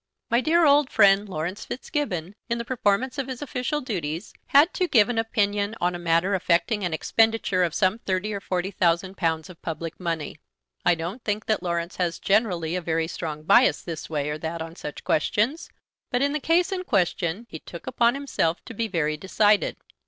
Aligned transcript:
My 0.31 0.41
dear 0.41 0.65
old 0.65 0.89
friend 0.89 1.29
Laurence 1.29 1.63
Fitzgibbon, 1.65 2.33
in 2.49 2.57
the 2.57 2.65
performance 2.65 3.19
of 3.19 3.27
his 3.27 3.39
official 3.43 3.81
duties, 3.81 4.33
had 4.47 4.73
to 4.73 4.87
give 4.87 5.09
an 5.09 5.19
opinion 5.19 5.75
on 5.79 5.93
a 5.93 5.99
matter 5.99 6.33
affecting 6.33 6.83
an 6.83 6.91
expenditure 6.91 7.61
of 7.61 7.75
some 7.75 7.99
thirty 7.99 8.33
or 8.33 8.39
forty 8.41 8.71
thousand 8.71 9.15
pounds 9.15 9.47
of 9.47 9.61
public 9.61 9.99
money. 9.99 10.39
I 10.83 10.95
don't 10.95 11.23
think 11.23 11.45
that 11.45 11.61
Laurence 11.61 11.97
has 11.97 12.17
generally 12.17 12.75
a 12.75 12.81
very 12.81 13.07
strong 13.07 13.43
bias 13.43 13.83
this 13.83 14.09
way 14.09 14.31
or 14.31 14.39
that 14.39 14.59
on 14.59 14.75
such 14.75 15.03
questions, 15.03 15.69
but 16.09 16.23
in 16.23 16.33
the 16.33 16.39
case 16.39 16.71
in 16.71 16.83
question 16.83 17.45
he 17.47 17.59
took 17.59 17.85
upon 17.85 18.15
himself 18.15 18.65
to 18.65 18.73
be 18.73 18.87
very 18.87 19.17
decided. 19.17 19.77